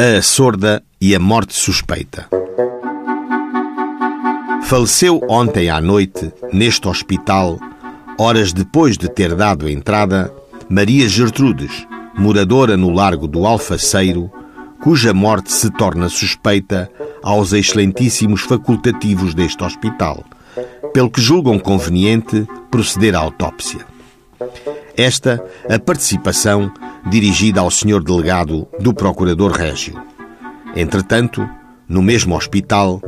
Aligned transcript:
A 0.00 0.22
sorda 0.22 0.80
e 1.00 1.12
a 1.12 1.18
morte 1.18 1.56
suspeita. 1.56 2.28
Faleceu 4.62 5.20
ontem 5.28 5.70
à 5.70 5.80
noite, 5.80 6.32
neste 6.52 6.86
hospital, 6.86 7.58
horas 8.16 8.52
depois 8.52 8.96
de 8.96 9.08
ter 9.08 9.34
dado 9.34 9.68
entrada, 9.68 10.32
Maria 10.70 11.08
Gertrudes, 11.08 11.84
moradora 12.16 12.76
no 12.76 12.90
largo 12.90 13.26
do 13.26 13.44
Alfaceiro, 13.44 14.30
cuja 14.80 15.12
morte 15.12 15.52
se 15.52 15.68
torna 15.68 16.08
suspeita 16.08 16.88
aos 17.20 17.52
excelentíssimos 17.52 18.42
facultativos 18.42 19.34
deste 19.34 19.64
hospital, 19.64 20.22
pelo 20.94 21.10
que 21.10 21.20
julgam 21.20 21.58
conveniente 21.58 22.46
proceder 22.70 23.16
à 23.16 23.18
autópsia. 23.18 23.84
Esta, 24.96 25.44
a 25.68 25.76
participação 25.76 26.72
dirigida 27.10 27.60
ao 27.60 27.70
senhor 27.70 28.02
delegado 28.02 28.68
do 28.80 28.92
Procurador 28.92 29.52
Régio. 29.52 29.94
Entretanto, 30.76 31.48
no 31.88 32.02
mesmo 32.02 32.36
hospital, 32.36 33.00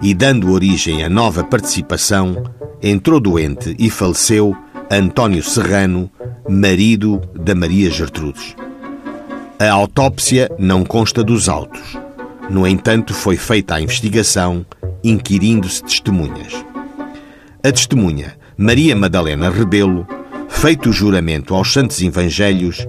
e 0.00 0.14
dando 0.14 0.52
origem 0.52 1.02
à 1.02 1.08
nova 1.08 1.42
participação, 1.42 2.44
entrou 2.82 3.18
doente 3.18 3.74
e 3.78 3.90
faleceu 3.90 4.56
António 4.90 5.42
Serrano, 5.42 6.10
marido 6.48 7.20
da 7.34 7.54
Maria 7.54 7.90
Gertrudes. 7.90 8.54
A 9.58 9.70
autópsia 9.70 10.50
não 10.58 10.84
consta 10.84 11.22
dos 11.22 11.48
autos. 11.48 11.98
No 12.48 12.66
entanto, 12.66 13.12
foi 13.12 13.36
feita 13.36 13.74
a 13.74 13.80
investigação, 13.80 14.64
inquirindo-se 15.04 15.82
testemunhas. 15.82 16.64
A 17.62 17.70
testemunha, 17.70 18.36
Maria 18.56 18.96
Madalena 18.96 19.50
Rebelo, 19.50 20.06
feito 20.48 20.88
o 20.88 20.92
juramento 20.92 21.54
aos 21.54 21.72
Santos 21.72 22.00
Evangelhos, 22.00 22.86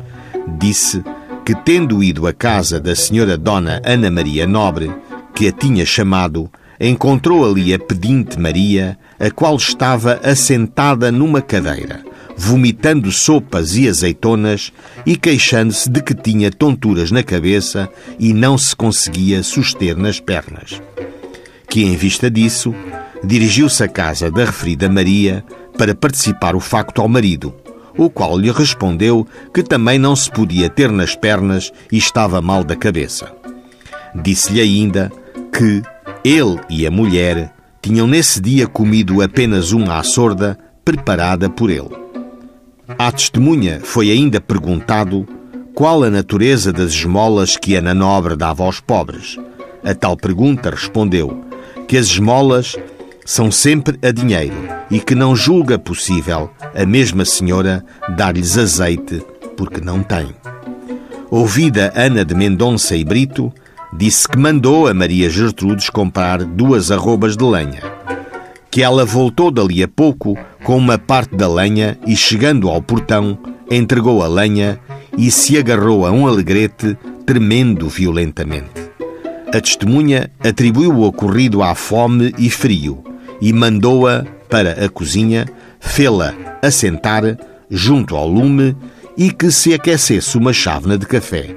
disse 0.60 1.04
que, 1.46 1.56
tendo 1.56 2.04
ido 2.04 2.28
à 2.28 2.34
casa 2.34 2.80
da 2.80 2.96
senhora 2.96 3.38
Dona 3.38 3.82
Ana 3.84 4.12
Maria 4.12 4.46
Nobre, 4.46 4.92
que 5.34 5.48
a 5.48 5.52
tinha 5.52 5.86
chamado, 5.86 6.50
encontrou 6.80 7.50
ali 7.50 7.74
a 7.74 7.80
pedinte 7.80 8.40
Maria, 8.40 8.98
a 9.20 9.30
qual 9.30 9.56
estava 9.56 10.20
assentada 10.24 11.12
numa 11.12 11.42
cadeira, 11.42 12.04
vomitando 12.36 13.12
sopas 13.12 13.76
e 13.78 13.88
azeitonas 13.88 14.74
e 15.06 15.16
queixando-se 15.16 15.90
de 15.90 16.02
que 16.02 16.16
tinha 16.16 16.50
tonturas 16.50 17.12
na 17.12 17.22
cabeça 17.22 17.90
e 18.20 18.34
não 18.34 18.58
se 18.58 18.76
conseguia 18.76 19.44
suster 19.44 19.96
nas 19.96 20.20
pernas. 20.20 20.82
Que, 21.70 21.84
em 21.84 21.96
vista 21.96 22.30
disso, 22.30 22.74
dirigiu-se 23.24 23.84
à 23.84 23.88
casa 23.88 24.32
da 24.32 24.46
referida 24.46 24.90
Maria 24.90 25.44
para 25.78 25.94
participar 25.94 26.56
o 26.56 26.60
facto 26.60 27.02
ao 27.02 27.08
marido, 27.08 27.54
o 27.98 28.10
qual 28.10 28.38
lhe 28.38 28.52
respondeu 28.52 29.28
que 29.54 29.64
também 29.64 30.00
não 30.00 30.16
se 30.16 30.30
podia 30.32 30.70
ter 30.70 30.92
nas 30.92 31.16
pernas 31.16 31.72
e 31.92 31.98
estava 31.98 32.42
mal 32.42 32.64
da 32.64 32.76
cabeça. 32.76 33.32
Disse-lhe 34.16 34.62
ainda 34.62 35.12
que 35.52 35.82
ele 36.24 36.60
e 36.70 36.86
a 36.86 36.92
mulher 36.92 37.54
tinham 37.82 38.06
nesse 38.06 38.40
dia 38.40 38.68
comido 38.68 39.22
apenas 39.22 39.72
uma 39.72 39.98
à 39.98 40.04
sorda 40.04 40.58
preparada 40.86 41.50
por 41.50 41.70
ele. 41.70 41.90
À 42.98 43.12
testemunha 43.12 43.80
foi 43.84 44.12
ainda 44.12 44.42
perguntado 44.42 45.28
qual 45.74 46.04
a 46.04 46.10
natureza 46.10 46.72
das 46.74 46.92
esmolas 46.92 47.56
que 47.56 47.76
Ana 47.76 47.94
Nobre 47.94 48.36
dava 48.36 48.64
aos 48.64 48.80
pobres. 48.80 49.38
A 49.84 49.96
tal 49.96 50.16
pergunta 50.16 50.70
respondeu 50.70 51.44
que 51.88 51.98
as 51.98 52.08
esmolas 52.08 52.76
são 53.32 53.50
sempre 53.50 53.98
a 54.06 54.12
dinheiro 54.12 54.54
e 54.90 55.00
que 55.00 55.16
não 55.16 55.34
julga 55.34 55.80
possível 55.80 56.50
a 56.76 56.86
mesma 56.86 57.24
senhora 57.24 57.82
dar-lhes 58.18 58.58
azeite 58.58 59.26
porque 59.56 59.80
não 59.80 60.04
tem. 60.04 60.36
Ouvida 61.30 61.94
Ana 61.96 62.26
de 62.26 62.36
Mendonça 62.36 62.94
e 62.94 63.06
Brito, 63.06 63.50
disse 63.94 64.28
que 64.28 64.38
mandou 64.38 64.86
a 64.86 64.94
Maria 64.94 65.30
Gertrudes 65.30 65.90
comprar 65.90 66.44
duas 66.44 66.92
arrobas 66.92 67.38
de 67.38 67.46
lenha. 67.46 67.82
Que 68.70 68.84
ela 68.84 69.06
voltou 69.06 69.50
dali 69.50 69.82
a 69.82 69.88
pouco 69.88 70.38
com 70.66 70.76
uma 70.76 70.98
parte 70.98 71.34
da 71.34 71.48
lenha 71.48 71.98
e, 72.06 72.18
chegando 72.18 72.68
ao 72.68 72.82
portão, 72.82 73.40
entregou 73.72 74.22
a 74.22 74.28
lenha 74.28 74.78
e 75.18 75.32
se 75.32 75.58
agarrou 75.58 76.06
a 76.06 76.12
um 76.12 76.28
alegrete, 76.28 76.98
tremendo 77.26 77.88
violentamente. 77.88 78.92
A 79.48 79.62
testemunha 79.62 80.30
atribuiu 80.44 80.92
o 80.92 81.04
ocorrido 81.04 81.64
à 81.64 81.74
fome 81.74 82.36
e 82.38 82.50
frio 82.50 83.02
e 83.42 83.52
mandou-a 83.52 84.26
para 84.50 84.86
a 84.86 84.90
cozinha, 84.90 85.48
fê-la 85.80 86.34
assentar 86.62 87.38
junto 87.70 88.16
ao 88.16 88.28
lume 88.28 88.76
e 89.18 89.32
que 89.32 89.50
se 89.52 89.74
aquecesse 89.74 90.38
uma 90.38 90.54
chávena 90.54 90.98
de 90.98 91.06
café. 91.06 91.56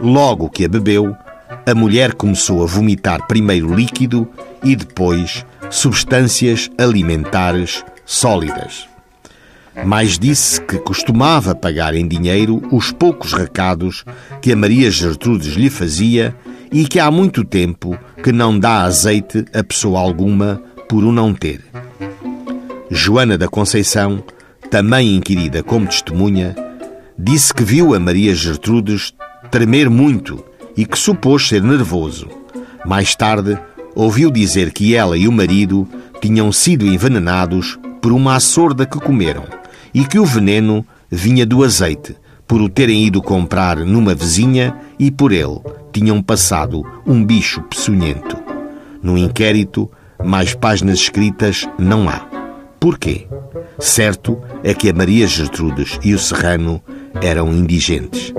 Logo 0.00 0.50
que 0.50 0.64
a 0.64 0.68
bebeu, 0.68 1.16
a 1.64 1.74
mulher 1.74 2.14
começou 2.14 2.62
a 2.62 2.66
vomitar 2.66 3.26
primeiro 3.26 3.74
líquido 3.74 4.28
e 4.62 4.74
depois 4.74 5.44
substâncias 5.70 6.70
alimentares 6.76 7.84
sólidas. 8.04 8.88
Mais 9.84 10.18
disse 10.18 10.60
que 10.60 10.78
costumava 10.78 11.54
pagar 11.54 11.94
em 11.94 12.08
dinheiro 12.08 12.62
os 12.72 12.90
poucos 12.90 13.34
recados 13.34 14.04
que 14.40 14.52
a 14.52 14.56
Maria 14.56 14.90
Gertrudes 14.90 15.54
lhe 15.54 15.68
fazia 15.68 16.34
e 16.72 16.86
que 16.86 16.98
há 16.98 17.10
muito 17.10 17.44
tempo 17.44 17.98
que 18.22 18.32
não 18.32 18.58
dá 18.58 18.82
azeite 18.82 19.44
a 19.52 19.62
pessoa 19.62 20.00
alguma 20.00 20.62
por 20.88 21.04
o 21.04 21.12
não 21.12 21.34
ter. 21.34 21.60
Joana 22.90 23.36
da 23.36 23.48
Conceição, 23.48 24.22
também 24.70 25.16
inquirida 25.16 25.62
como 25.62 25.86
testemunha, 25.86 26.54
disse 27.18 27.52
que 27.52 27.64
viu 27.64 27.94
a 27.94 28.00
Maria 28.00 28.34
Gertrudes 28.34 29.12
tremer 29.50 29.88
muito 29.88 30.44
e 30.76 30.84
que 30.84 30.98
supôs 30.98 31.48
ser 31.48 31.62
nervoso. 31.62 32.28
Mais 32.84 33.14
tarde, 33.14 33.58
ouviu 33.94 34.30
dizer 34.30 34.72
que 34.72 34.94
ela 34.94 35.16
e 35.16 35.26
o 35.26 35.32
marido 35.32 35.88
tinham 36.20 36.52
sido 36.52 36.86
envenenados 36.86 37.78
por 38.00 38.12
uma 38.12 38.36
açorda 38.36 38.86
que 38.86 39.00
comeram 39.00 39.44
e 39.92 40.04
que 40.04 40.18
o 40.18 40.24
veneno 40.24 40.86
vinha 41.10 41.46
do 41.46 41.64
azeite, 41.64 42.14
por 42.46 42.60
o 42.60 42.68
terem 42.68 43.04
ido 43.04 43.22
comprar 43.22 43.78
numa 43.78 44.14
vizinha 44.14 44.76
e 44.98 45.10
por 45.10 45.32
ele 45.32 45.60
tinham 45.92 46.22
passado 46.22 46.84
um 47.06 47.24
bicho 47.24 47.62
peçonhento. 47.62 48.36
No 49.02 49.16
inquérito, 49.16 49.90
mais 50.24 50.54
páginas 50.54 50.98
escritas 50.98 51.68
não 51.78 52.08
há. 52.08 52.26
Porquê? 52.80 53.26
Certo 53.78 54.40
é 54.62 54.72
que 54.74 54.88
a 54.88 54.92
Maria 54.92 55.26
Gertrudes 55.26 55.98
e 56.02 56.14
o 56.14 56.18
Serrano 56.18 56.82
eram 57.20 57.52
indigentes. 57.52 58.32